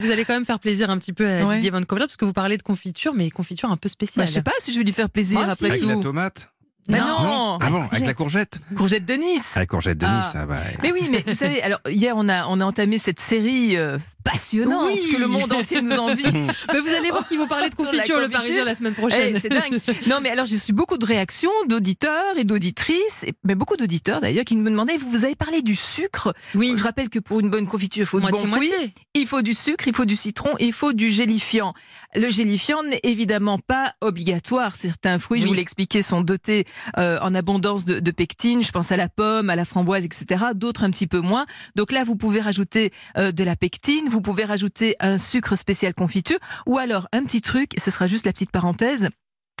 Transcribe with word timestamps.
Vous 0.00 0.10
allez 0.10 0.24
quand 0.24 0.32
même 0.34 0.44
faire 0.44 0.58
plaisir 0.60 0.90
un 0.90 0.98
petit 0.98 1.12
peu 1.12 1.28
à 1.28 1.44
Ouais. 1.46 1.56
Didier 1.56 1.70
Van 1.70 1.82
parce 1.84 2.16
que 2.16 2.24
vous 2.24 2.32
parlez 2.32 2.56
de 2.56 2.62
confiture, 2.62 3.12
mais 3.14 3.30
confiture 3.30 3.70
un 3.70 3.76
peu 3.76 3.88
Bah, 3.88 3.92
spéciale. 3.92 4.26
je 4.28 4.32
sais 4.32 4.42
pas 4.42 4.52
si 4.60 4.72
je 4.72 4.78
vais 4.78 4.84
lui 4.84 4.92
faire 4.92 5.10
plaisir 5.10 5.40
Ah, 5.42 5.54
si. 5.54 5.64
après 5.64 5.76
Avec 5.76 5.86
la 5.86 5.94
tout. 5.94 6.02
tomate 6.02 6.50
Mais 6.88 6.98
Non. 6.98 7.06
non, 7.06 7.58
Ah 7.60 7.70
bon, 7.70 7.82
avec 7.92 8.06
la 8.06 8.14
courgette 8.14 8.60
courgette 8.74 9.04
de 9.04 9.14
Nice. 9.14 9.52
Ah, 9.56 9.60
La 9.60 9.66
courgette 9.66 9.98
de 9.98 10.06
Ah. 10.06 10.16
Nice, 10.18 10.32
ah 10.34 10.46
bah. 10.46 10.56
Mais 10.82 10.90
oui, 10.92 11.08
mais 11.10 11.22
vous 11.26 11.34
savez, 11.34 11.62
alors 11.62 11.80
hier 11.88 12.14
on 12.16 12.28
a 12.28 12.46
on 12.48 12.60
a 12.60 12.64
entamé 12.64 12.98
cette 12.98 13.20
série 13.20 13.76
euh, 13.76 13.98
passionnante 14.24 14.90
Oui. 14.92 15.08
que 15.12 15.20
le 15.20 15.26
monde 15.26 15.52
entier 15.52 15.80
nous 15.82 15.96
envie. 15.96 16.24
Mais 16.72 16.80
vous 16.80 16.88
allez 16.96 17.10
voir 17.10 17.26
qu'ils 17.26 17.38
vont 17.38 17.46
parler 17.48 17.68
de 17.70 17.74
confiture 17.74 18.18
le. 18.20 18.28
Parisien 18.28 18.64
la 18.64 18.74
semaine 18.74 18.94
prochaine. 18.94 19.34
Eh, 19.36 19.40
c'est 19.40 19.48
dingue. 19.48 19.78
Non, 20.06 20.18
mais 20.22 20.30
alors 20.30 20.46
j'ai 20.46 20.56
reçu 20.56 20.72
beaucoup 20.72 20.98
de 20.98 21.04
réactions 21.06 21.50
d'auditeurs 21.66 22.36
et 22.38 22.44
d'auditrices, 22.44 23.24
mais 23.44 23.54
beaucoup 23.54 23.76
d'auditeurs 23.76 24.20
d'ailleurs 24.20 24.44
qui 24.44 24.56
me 24.56 24.68
demandaient 24.70 24.96
vous, 24.96 25.08
vous 25.08 25.24
avez 25.24 25.34
parlé 25.34 25.62
du 25.62 25.74
sucre. 25.76 26.32
oui, 26.54 26.74
Je 26.76 26.82
rappelle 26.84 27.08
que 27.08 27.18
pour 27.18 27.40
une 27.40 27.50
bonne 27.50 27.66
confiture, 27.66 28.02
il 28.02 28.06
faut 28.06 28.20
de 28.20 28.26
bons 28.26 28.36
fruits. 28.36 28.50
moitié-moitié. 28.50 28.94
Il 29.14 29.26
faut 29.26 29.42
du 29.42 29.54
sucre, 29.54 29.88
il 29.88 29.94
faut 29.94 30.04
du 30.04 30.16
citron 30.16 30.50
il 30.60 30.72
faut 30.72 30.92
du 30.92 31.08
gélifiant. 31.08 31.74
Le 32.14 32.30
gélifiant 32.30 32.82
n'est 32.82 33.00
évidemment 33.02 33.58
pas 33.58 33.92
obligatoire. 34.00 34.74
Certains 34.74 35.18
fruits, 35.18 35.40
je 35.40 35.46
vous 35.46 35.54
l'ai 35.54 35.62
expliqué, 35.62 36.02
sont 36.02 36.20
dotés 36.22 36.66
euh, 36.98 37.18
en 37.22 37.34
abondance 37.34 37.84
de, 37.84 38.00
de 38.00 38.10
pectine. 38.10 38.62
Je 38.62 38.70
pense 38.72 38.92
à 38.92 38.96
la 38.96 39.08
pomme, 39.08 39.50
à 39.50 39.56
la 39.56 39.64
framboise, 39.64 40.04
etc. 40.04 40.44
D'autres 40.54 40.84
un 40.84 40.90
petit 40.90 41.06
peu 41.06 41.20
moins. 41.20 41.46
Donc 41.76 41.92
là, 41.92 42.04
vous 42.04 42.16
pouvez 42.16 42.40
rajouter 42.40 42.92
euh, 43.16 43.32
de 43.32 43.44
la 43.44 43.56
pectine, 43.56 44.08
vous 44.10 44.20
pouvez 44.20 44.44
rajouter 44.44 44.96
un 45.00 45.18
sucre 45.18 45.56
spécial 45.56 45.94
confiture 45.94 46.38
ou 46.66 46.78
alors 46.78 47.08
un 47.12 47.22
petit 47.22 47.40
truc, 47.40 47.72
ce 47.78 47.90
sera 47.90 48.06
juste 48.06 48.26
la 48.26 48.32
petite 48.32 48.50
parenthèse. 48.50 49.08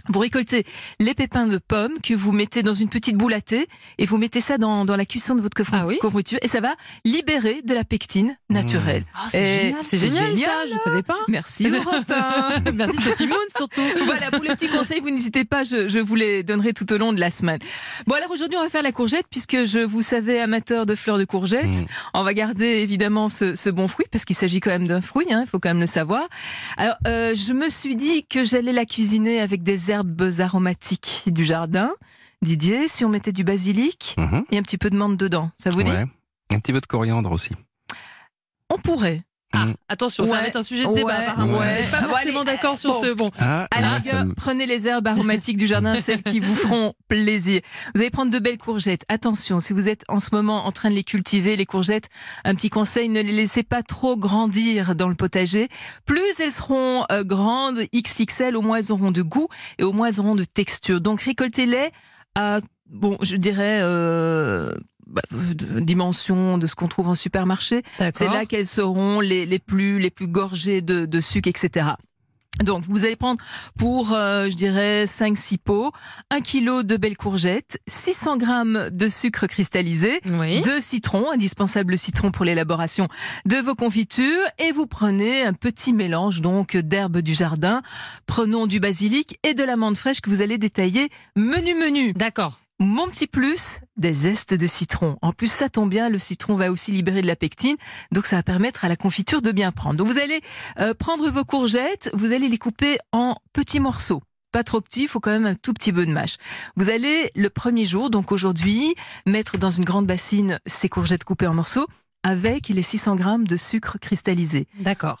Vous 0.08 0.18
récoltez 0.18 0.64
les 0.98 1.14
pépins 1.14 1.46
de 1.46 1.58
pommes 1.58 2.00
que 2.02 2.14
vous 2.14 2.32
mettez 2.32 2.62
dans 2.62 2.74
une 2.74 2.88
petite 2.88 3.16
boule 3.16 3.34
à 3.34 3.40
thé 3.40 3.68
et 3.98 4.06
vous 4.06 4.16
mettez 4.18 4.40
ça 4.40 4.58
dans, 4.58 4.84
dans 4.84 4.96
la 4.96 5.04
cuisson 5.04 5.34
de 5.34 5.40
votre 5.40 5.56
Ah 5.72 5.86
oui 5.86 5.98
confiture 5.98 6.38
et 6.42 6.48
ça 6.48 6.60
va 6.60 6.74
libérer 7.04 7.60
de 7.64 7.74
la 7.74 7.84
pectine 7.84 8.36
naturelle. 8.48 9.04
Ah, 9.14 9.26
c'est 9.30 9.42
Eh, 9.42 9.60
génial, 9.66 9.80
c'est 9.82 9.96
c'est 9.98 10.06
génial, 10.08 10.30
génial, 10.34 10.50
ça, 10.68 10.74
je 10.74 10.78
savais 10.78 11.02
pas. 11.02 11.18
Merci 11.28 11.68
Europe 11.68 12.10
1. 12.10 12.72
Merci 12.74 13.02
Sophie 13.02 13.26
Moon 13.26 13.36
surtout. 13.56 13.80
Voilà, 14.04 14.30
pour 14.30 14.42
les 14.42 14.50
petits 14.50 14.68
conseils, 14.68 15.00
vous 15.00 15.10
n'hésitez 15.10 15.44
pas, 15.44 15.62
je, 15.62 15.86
je 15.86 15.98
vous 15.98 16.14
les 16.14 16.42
donnerai 16.42 16.72
tout 16.72 16.90
au 16.92 16.98
long 16.98 17.12
de 17.12 17.20
la 17.20 17.30
semaine. 17.30 17.58
Bon, 18.06 18.14
alors 18.16 18.30
aujourd'hui, 18.30 18.56
on 18.58 18.62
va 18.62 18.68
faire 18.68 18.82
la 18.82 18.92
courgette, 18.92 19.26
puisque 19.30 19.64
je 19.64 19.80
vous 19.80 20.02
savais 20.02 20.40
amateur 20.40 20.86
de 20.86 20.94
fleurs 20.94 21.18
de 21.18 21.24
courgette. 21.24 21.64
Mm. 21.66 21.86
On 22.14 22.22
va 22.24 22.34
garder 22.34 22.64
évidemment 22.64 23.28
ce, 23.28 23.54
ce 23.54 23.70
bon 23.70 23.86
fruit, 23.88 24.06
parce 24.10 24.24
qu'il 24.24 24.34
s'agit 24.36 24.60
quand 24.60 24.70
même 24.70 24.86
d'un 24.86 25.00
fruit, 25.00 25.26
hein, 25.32 25.42
il 25.44 25.48
faut 25.48 25.58
quand 25.60 25.68
même 25.68 25.80
le 25.80 25.86
savoir. 25.86 26.26
Alors, 26.76 26.96
euh, 27.06 27.34
je 27.34 27.52
me 27.52 27.68
suis 27.68 27.94
dit 27.96 28.24
que 28.26 28.42
j'allais 28.42 28.72
la 28.72 28.84
cuisiner 28.86 29.40
avec 29.40 29.62
des 29.62 29.89
herbes 29.90 30.30
aromatiques 30.38 31.24
du 31.26 31.44
jardin. 31.44 31.90
Didier, 32.42 32.88
si 32.88 33.04
on 33.04 33.08
mettait 33.10 33.32
du 33.32 33.44
basilic 33.44 34.14
Mhm. 34.18 34.44
et 34.50 34.58
un 34.58 34.62
petit 34.62 34.78
peu 34.78 34.88
de 34.90 34.96
menthe 34.96 35.16
dedans, 35.18 35.50
ça 35.58 35.70
vous 35.70 35.82
dit? 35.82 35.90
Ouais. 35.90 36.06
Un 36.52 36.58
petit 36.58 36.72
peu 36.72 36.80
de 36.80 36.86
coriandre 36.86 37.30
aussi. 37.32 37.52
On 38.70 38.78
pourrait. 38.78 39.22
Attention, 39.88 40.24
ça 40.24 40.40
va 40.40 40.46
être 40.46 40.56
un 40.56 40.62
sujet 40.62 40.86
de 40.86 40.94
débat 40.94 41.08
Ouais. 41.18 41.24
apparemment. 41.26 41.58
Ouais. 41.58 41.68
Vous 41.68 41.74
n'êtes 41.74 41.90
pas 41.90 41.96
forcément 42.02 42.40
allez. 42.42 42.52
d'accord 42.52 42.78
sur 42.78 42.92
Bon. 42.92 43.02
ce. 43.02 43.12
Bon, 43.14 43.30
Ah, 43.40 43.66
ça 43.72 43.96
rigueur, 43.96 44.24
me- 44.26 44.34
prenez 44.34 44.64
les 44.66 44.86
herbes 44.86 45.06
aromatiques 45.08 45.56
du 45.56 45.66
jardin, 45.66 45.96
celles 46.00 46.22
qui 46.22 46.38
vous 46.40 46.54
feront 46.54 46.94
plaisir. 47.08 47.60
Vous 47.94 48.00
allez 48.00 48.10
prendre 48.10 48.30
de 48.30 48.38
belles 48.38 48.58
courgettes. 48.58 49.04
Attention, 49.08 49.58
si 49.58 49.72
vous 49.72 49.88
êtes 49.88 50.04
en 50.08 50.20
ce 50.20 50.28
moment 50.32 50.66
en 50.66 50.72
train 50.72 50.88
de 50.90 50.94
les 50.94 51.02
cultiver, 51.04 51.56
les 51.56 51.66
courgettes, 51.66 52.08
un 52.44 52.54
petit 52.54 52.70
conseil, 52.70 53.08
ne 53.08 53.20
les 53.20 53.32
laissez 53.32 53.62
pas 53.64 53.82
trop 53.82 54.16
grandir 54.16 54.94
dans 54.94 55.08
le 55.08 55.16
potager. 55.16 55.68
Plus 56.06 56.38
elles 56.38 56.52
seront 56.52 57.04
euh, 57.10 57.24
grandes, 57.24 57.80
XXL, 57.94 58.56
au 58.56 58.62
moins 58.62 58.76
elles 58.78 58.92
auront 58.92 59.10
de 59.10 59.22
goût 59.22 59.48
et 59.78 59.82
au 59.82 59.92
moins 59.92 60.08
elles 60.08 60.20
auront 60.20 60.36
de 60.36 60.44
texture. 60.44 61.00
Donc 61.00 61.22
récoltez-les 61.22 61.90
à, 62.36 62.60
bon, 62.90 63.16
je 63.22 63.36
dirais, 63.36 63.78
euh, 63.82 64.74
bah, 65.06 65.22
de- 65.30 65.80
dimension 65.80 66.58
de 66.58 66.66
ce 66.66 66.74
qu'on 66.74 66.88
trouve 66.88 67.08
en 67.08 67.14
supermarché. 67.14 67.82
C'est 68.14 68.26
là 68.28 68.44
qu'elles 68.46 68.66
seront 68.66 69.20
les, 69.20 69.46
les 69.46 69.58
plus 69.58 69.98
les 69.98 70.10
plus 70.10 70.26
gorgées 70.28 70.82
de, 70.82 71.06
de 71.06 71.20
sucre, 71.20 71.48
etc. 71.48 71.86
Donc, 72.64 72.84
vous 72.84 73.06
allez 73.06 73.16
prendre 73.16 73.40
pour, 73.78 74.12
euh, 74.12 74.50
je 74.50 74.54
dirais, 74.54 75.06
5-6 75.06 75.56
pots, 75.56 75.92
1 76.30 76.42
kg 76.42 76.82
de 76.82 76.98
belles 76.98 77.16
courgettes, 77.16 77.78
600 77.86 78.36
grammes 78.36 78.90
de 78.92 79.08
sucre 79.08 79.46
cristallisé, 79.46 80.20
Oui. 80.30 80.60
deux 80.60 80.78
citrons, 80.80 81.30
indispensable 81.30 81.96
citron 81.96 82.30
pour 82.30 82.44
l'élaboration 82.44 83.08
de 83.46 83.56
vos 83.56 83.74
confitures, 83.74 84.42
et 84.58 84.72
vous 84.72 84.86
prenez 84.86 85.42
un 85.42 85.54
petit 85.54 85.94
mélange 85.94 86.42
donc 86.42 86.76
d'herbes 86.76 87.18
du 87.22 87.32
jardin. 87.32 87.80
Prenons 88.26 88.66
du 88.66 88.78
basilic 88.78 89.38
et 89.42 89.54
de 89.54 89.64
la 89.64 89.76
menthe 89.76 89.96
fraîche 89.96 90.20
que 90.20 90.28
vous 90.28 90.42
allez 90.42 90.58
détailler 90.58 91.08
menu 91.36 91.72
menu. 91.74 92.12
D'accord. 92.12 92.59
Mon 92.82 93.08
petit 93.08 93.26
plus, 93.26 93.80
des 93.98 94.14
zestes 94.14 94.54
de 94.54 94.66
citron. 94.66 95.18
En 95.20 95.34
plus, 95.34 95.52
ça 95.52 95.68
tombe 95.68 95.90
bien, 95.90 96.08
le 96.08 96.16
citron 96.16 96.54
va 96.54 96.72
aussi 96.72 96.92
libérer 96.92 97.20
de 97.20 97.26
la 97.26 97.36
pectine, 97.36 97.76
donc 98.10 98.24
ça 98.24 98.36
va 98.36 98.42
permettre 98.42 98.86
à 98.86 98.88
la 98.88 98.96
confiture 98.96 99.42
de 99.42 99.52
bien 99.52 99.70
prendre. 99.70 99.96
Donc 99.96 100.08
vous 100.08 100.18
allez 100.18 100.40
euh, 100.78 100.94
prendre 100.94 101.28
vos 101.28 101.44
courgettes, 101.44 102.08
vous 102.14 102.32
allez 102.32 102.48
les 102.48 102.56
couper 102.56 102.96
en 103.12 103.36
petits 103.52 103.80
morceaux. 103.80 104.22
Pas 104.50 104.64
trop 104.64 104.80
petits, 104.80 105.02
il 105.02 105.08
faut 105.08 105.20
quand 105.20 105.30
même 105.30 105.44
un 105.44 105.54
tout 105.54 105.74
petit 105.74 105.92
peu 105.92 106.06
de 106.06 106.10
mâche. 106.10 106.38
Vous 106.74 106.88
allez 106.88 107.28
le 107.36 107.50
premier 107.50 107.84
jour, 107.84 108.08
donc 108.08 108.32
aujourd'hui, 108.32 108.94
mettre 109.26 109.58
dans 109.58 109.70
une 109.70 109.84
grande 109.84 110.06
bassine 110.06 110.58
ces 110.64 110.88
courgettes 110.88 111.24
coupées 111.24 111.48
en 111.48 111.54
morceaux 111.54 111.86
avec 112.22 112.70
les 112.70 112.82
600 112.82 113.14
grammes 113.14 113.46
de 113.46 113.58
sucre 113.58 113.98
cristallisé. 114.00 114.66
D'accord. 114.78 115.20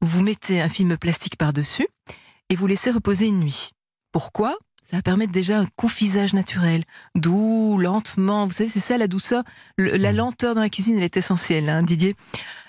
Vous 0.00 0.22
mettez 0.22 0.62
un 0.62 0.70
film 0.70 0.96
plastique 0.96 1.36
par-dessus 1.36 1.88
et 2.48 2.56
vous 2.56 2.66
laissez 2.66 2.90
reposer 2.90 3.26
une 3.26 3.40
nuit. 3.40 3.68
Pourquoi? 4.12 4.56
Ça 4.88 4.96
va 4.96 5.02
permettre 5.02 5.30
déjà 5.32 5.58
un 5.60 5.66
confisage 5.76 6.32
naturel, 6.34 6.82
doux, 7.14 7.78
lentement. 7.78 8.46
Vous 8.46 8.52
savez, 8.52 8.68
c'est 8.68 8.80
ça 8.80 8.98
la 8.98 9.06
douceur. 9.06 9.44
Le- 9.76 9.96
la 9.96 10.12
lenteur 10.12 10.54
dans 10.56 10.62
la 10.62 10.68
cuisine, 10.68 10.96
elle 10.98 11.04
est 11.04 11.16
essentielle, 11.16 11.68
hein, 11.68 11.82
Didier. 11.82 12.16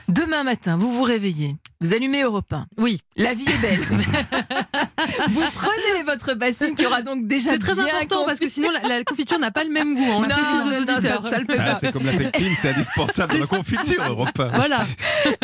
Demain 0.08 0.44
matin, 0.44 0.76
vous 0.78 0.92
vous 0.92 1.04
réveillez, 1.04 1.56
vous 1.80 1.94
allumez 1.94 2.24
Europe 2.24 2.52
1. 2.52 2.66
Oui. 2.78 3.00
La 3.16 3.34
vie 3.34 3.46
est 3.48 3.62
belle. 3.62 3.80
vous 5.30 5.42
prenez 5.54 6.04
votre 6.06 6.34
bassine 6.34 6.76
qui 6.76 6.86
aura 6.86 7.02
donc 7.02 7.28
déjà 7.28 7.52
C'est 7.52 7.60
très 7.60 7.76
bien 7.76 7.86
important 7.88 8.26
parce 8.26 8.40
que 8.40 8.48
sinon 8.48 8.70
la, 8.72 8.82
la 8.88 9.04
confiture 9.04 9.40
n'a 9.40 9.52
pas 9.52 9.64
le 9.64 9.70
même 9.70 9.96
goût. 9.96 10.02
On 10.04 10.22
le 10.24 10.28
Non, 10.28 10.36
aux 10.36 10.86
non, 10.86 11.02
ça- 11.02 11.30
ça 11.30 11.38
le 11.40 11.46
fait 11.46 11.58
Ah, 11.60 11.64
pas. 11.64 11.76
c'est 11.76 11.92
comme 11.94 12.06
la 12.06 12.14
pectine, 12.14 12.54
c'est 12.60 12.72
indispensable 12.74 13.34
dans 13.34 13.40
la 13.40 13.48
confiture, 13.58 14.04
Europe 14.04 14.38
un. 14.40 14.48
Voilà. 14.50 14.84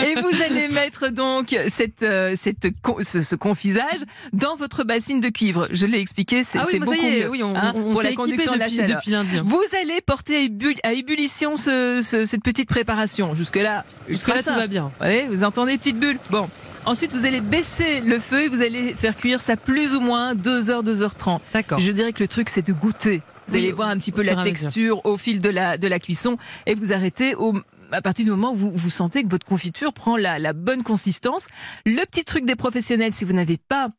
Et 0.03 0.15
vous 0.15 0.27
allez 0.43 0.46
mettre 0.87 1.09
donc 1.09 1.55
cette, 1.67 2.01
euh, 2.03 2.33
cette, 2.37 2.67
ce, 3.01 3.21
ce 3.21 3.35
confisage 3.35 3.99
dans 4.31 4.55
votre 4.55 4.83
bassine 4.85 5.19
de 5.19 5.27
cuivre. 5.29 5.67
Je 5.71 5.85
l'ai 5.85 5.99
expliqué, 5.99 6.43
c'est 6.45 6.59
Ah 6.59 6.63
oui, 6.71 6.79
beaucoup 6.79 6.93
est, 6.93 7.23
mieux, 7.23 7.29
oui, 7.29 7.43
on, 7.43 7.55
hein, 7.55 7.73
on 7.75 7.91
pour 7.91 8.01
la 8.01 8.13
conduction 8.13 8.53
de 8.53 8.57
la 8.59 8.69
depuis, 8.69 9.11
lundi. 9.11 9.39
Vous 9.43 9.61
allez 9.81 9.99
porter 10.01 10.37
à, 10.37 10.39
ébu- 10.41 10.79
à 10.83 10.93
ébullition 10.93 11.57
ce- 11.57 11.99
ce- 12.03 12.25
cette 12.25 12.41
petite 12.41 12.69
préparation. 12.69 13.35
Jusque-là, 13.35 13.83
Jusque 14.07 14.27
là, 14.29 14.41
tout 14.41 14.53
va 14.53 14.67
bien. 14.67 14.91
Vous 15.29 15.43
entendez 15.43 15.77
petite 15.77 15.99
bulle. 15.99 16.17
Bon. 16.29 16.47
Ensuite, 16.85 17.11
vous 17.11 17.25
allez 17.25 17.41
baisser 17.41 17.99
le 17.99 18.17
feu 18.17 18.43
et 18.43 18.47
vous 18.47 18.61
allez 18.61 18.93
faire 18.93 19.15
cuire 19.17 19.41
ça 19.41 19.57
plus 19.57 19.93
ou 19.93 19.99
moins 19.99 20.35
2h, 20.35 20.83
2h30. 20.85 21.41
D'accord. 21.53 21.79
Je 21.79 21.91
dirais 21.91 22.13
que 22.13 22.23
le 22.23 22.29
truc, 22.29 22.47
c'est 22.47 22.65
de 22.65 22.71
goûter. 22.71 23.21
Vous 23.47 23.55
Oui, 23.55 23.59
allez 23.59 23.71
voir 23.73 23.89
un 23.89 23.97
petit 23.97 24.13
peu 24.13 24.21
la 24.23 24.41
texture 24.43 25.05
au 25.05 25.17
fil 25.17 25.39
de 25.39 25.49
la, 25.49 25.77
de 25.77 25.87
la 25.87 25.99
cuisson 25.99 26.37
et 26.65 26.75
vous 26.75 26.93
arrêtez 26.93 27.35
au, 27.35 27.53
à 27.91 28.01
partir 28.01 28.25
du 28.25 28.31
moment 28.31 28.51
où 28.51 28.55
vous, 28.55 28.71
vous 28.71 28.89
sentez 28.89 29.23
que 29.23 29.29
votre 29.29 29.45
confiture 29.45 29.93
prend 29.93 30.17
la, 30.17 30.39
la 30.39 30.53
bonne 30.53 30.83
consistance. 30.83 31.47
Le 31.85 32.03
petit 32.05 32.23
truc 32.23 32.45
des 32.45 32.55
professionnels, 32.55 33.11
si 33.11 33.25
vous 33.25 33.33
n'avez 33.33 33.57
pas 33.57 33.89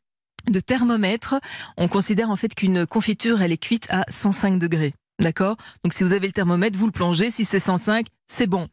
de 0.49 0.59
thermomètre, 0.59 1.35
on 1.77 1.87
considère 1.87 2.29
en 2.29 2.35
fait 2.35 2.53
qu'une 2.55 2.85
confiture, 2.85 3.41
elle 3.41 3.51
est 3.51 3.57
cuite 3.57 3.87
à 3.89 4.05
105 4.09 4.57
degrés. 4.59 4.93
D'accord? 5.19 5.57
Donc 5.83 5.93
si 5.93 6.03
vous 6.03 6.13
avez 6.13 6.27
le 6.27 6.33
thermomètre, 6.33 6.77
vous 6.77 6.85
le 6.85 6.91
plongez. 6.93 7.29
Si 7.29 7.43
c'est 7.45 7.59
105, 7.59 8.07
c'est 8.27 8.47
bon. 8.47 8.67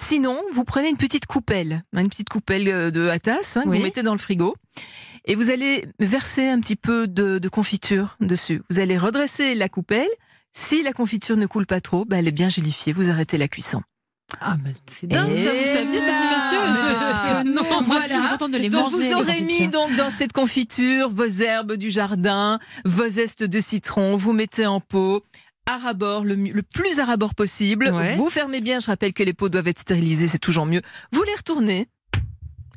Sinon, 0.00 0.40
vous 0.52 0.64
prenez 0.64 0.88
une 0.90 0.96
petite 0.96 1.26
coupelle, 1.26 1.82
hein, 1.92 2.02
une 2.02 2.08
petite 2.08 2.28
coupelle 2.28 2.68
euh, 2.68 2.90
de 2.90 3.08
à 3.08 3.18
tasse 3.18 3.56
hein, 3.56 3.62
que 3.64 3.68
Oui. 3.70 3.78
vous 3.78 3.82
mettez 3.84 4.02
dans 4.02 4.12
le 4.12 4.18
frigo. 4.18 4.54
Et 5.24 5.34
vous 5.34 5.50
allez 5.50 5.88
verser 5.98 6.46
un 6.46 6.60
petit 6.60 6.76
peu 6.76 7.08
de, 7.08 7.38
de 7.38 7.48
confiture 7.48 8.16
dessus. 8.20 8.62
Vous 8.70 8.78
allez 8.78 8.96
redresser 8.96 9.54
la 9.54 9.68
coupelle. 9.68 10.08
Si 10.52 10.82
la 10.82 10.92
confiture 10.92 11.36
ne 11.36 11.46
coule 11.46 11.66
pas 11.66 11.80
trop, 11.80 12.04
bah, 12.04 12.18
elle 12.18 12.28
est 12.28 12.32
bien 12.32 12.48
gélifiée. 12.48 12.92
Vous 12.92 13.10
arrêtez 13.10 13.36
la 13.38 13.48
cuisson. 13.48 13.82
Ah, 14.40 14.56
mais 14.62 14.72
c'est 14.86 15.06
dingue, 15.06 15.36
ça, 15.38 15.50
vous 15.52 15.66
saviez, 15.66 16.00
Sophie, 16.00 16.26
messieurs 16.36 16.58
que 16.60 17.54
non, 17.54 17.62
moi, 17.86 18.00
je 18.00 18.06
suis 18.08 18.28
contente 18.30 18.50
de 18.50 18.58
les 18.58 18.68
donc 18.68 18.84
manger. 18.84 18.96
vous 18.96 19.02
les 19.02 19.14
aurez 19.14 19.40
mis 19.40 19.68
donc 19.68 19.96
dans 19.96 20.10
cette 20.10 20.32
confiture 20.32 21.08
vos 21.08 21.24
herbes 21.24 21.74
du 21.74 21.88
jardin, 21.88 22.58
vos 22.84 23.08
zestes 23.08 23.44
de 23.44 23.58
citron, 23.60 24.16
vous 24.16 24.34
mettez 24.34 24.66
en 24.66 24.80
pot 24.80 25.24
à 25.66 25.76
rabord, 25.76 26.24
le, 26.24 26.62
plus 26.62 26.98
à 26.98 27.04
rabord 27.04 27.34
possible. 27.34 27.90
Ouais. 27.92 28.16
Vous 28.16 28.28
fermez 28.30 28.60
bien, 28.60 28.80
je 28.80 28.86
rappelle 28.86 29.12
que 29.12 29.22
les 29.22 29.34
pots 29.34 29.48
doivent 29.48 29.68
être 29.68 29.80
stérilisés, 29.80 30.28
c'est 30.28 30.38
toujours 30.38 30.66
mieux. 30.66 30.82
Vous 31.12 31.22
les 31.22 31.34
retournez 31.34 31.88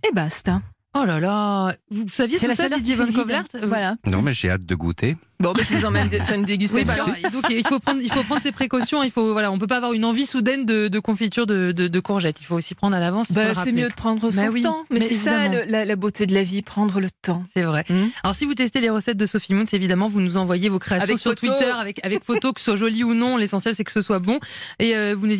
et 0.07 0.13
basta. 0.13 0.61
Oh 0.93 1.05
là 1.05 1.19
là, 1.21 1.73
vous 1.89 2.05
saviez 2.09 2.37
C'est 2.37 2.47
la 2.47 2.53
ça, 2.53 2.67
Didier 2.67 2.95
Van. 2.95 3.05
Kovlert 3.07 3.43
Euh, 3.55 3.61
Voilà. 3.65 3.95
Non, 4.11 4.21
mais 4.21 4.33
j'ai 4.33 4.49
hâte 4.49 4.65
de 4.65 4.75
goûter. 4.75 5.15
Bon, 5.39 5.53
ben, 5.53 5.63
je 5.67 5.73
vous 5.75 5.85
emmène 5.85 6.07
faire 6.09 6.33
une 6.35 6.41
Oui, 6.41 6.45
dégustation. 6.45 7.05
bah 7.07 7.13
alors, 7.17 7.31
donc 7.31 7.45
il 7.49 7.65
faut 7.65 7.79
prendre, 7.79 7.99
il 7.99 8.11
faut 8.11 8.21
prendre 8.23 8.41
ses 8.41 8.51
précautions. 8.51 9.01
Il 9.01 9.09
faut, 9.09 9.31
voilà, 9.31 9.51
on 9.51 9.57
peut 9.57 9.65
pas 9.67 9.77
avoir 9.77 9.93
une 9.93 10.05
envie 10.05 10.25
soudaine 10.27 10.65
de, 10.67 10.87
de 10.87 10.99
confiture 10.99 11.47
de, 11.47 11.71
de, 11.71 11.87
de 11.87 11.99
courgettes. 11.99 12.41
Il 12.41 12.43
faut 12.45 12.55
aussi 12.55 12.75
prendre 12.75 12.95
à 12.95 12.99
l'avance. 12.99 13.31
Bah, 13.31 13.55
c'est 13.55 13.71
mieux 13.71 13.87
de 13.87 13.93
prendre 13.93 14.29
son 14.29 14.39
Bah 14.41 14.49
oui, 14.51 14.61
temps. 14.61 14.83
Mais, 14.91 14.99
mais 14.99 15.05
c'est 15.05 15.13
ça 15.15 15.47
le- 15.47 15.63
la, 15.65 15.85
la 15.85 15.95
beauté 15.95 16.27
de 16.27 16.33
la 16.35 16.43
vie, 16.43 16.61
prendre 16.61 16.99
le 16.99 17.07
temps. 17.23 17.43
C'est 17.53 17.63
vrai. 17.63 17.85
Hmm. 17.89 18.09
Alors 18.23 18.35
si 18.35 18.45
vous 18.45 18.53
testez 18.53 18.81
les 18.81 18.89
recettes 18.91 19.17
de 19.17 19.25
Sophie 19.25 19.53
Moons, 19.55 19.65
évidemment, 19.71 20.09
vous 20.09 20.21
nous 20.21 20.37
envoyez 20.37 20.69
vos 20.69 20.77
créations 20.77 21.03
Avec 21.05 21.17
sur 21.17 21.31
photo. 21.31 21.47
Twitter 21.47 21.71
avec 21.71 22.05
avec 22.05 22.23
photos 22.23 22.51
que 22.53 22.59
ce 22.59 22.65
soit 22.65 22.75
joli 22.75 23.03
ou 23.03 23.13
non. 23.15 23.37
L'essentiel 23.37 23.73
c'est 23.73 23.85
que 23.85 23.91
ce 23.93 24.01
soit 24.01 24.19
bon. 24.19 24.39
Et 24.77 24.95
euh, 24.95 25.15
vous 25.17 25.25
n'hésitez 25.25 25.39